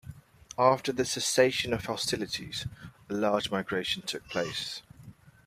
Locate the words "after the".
0.57-1.05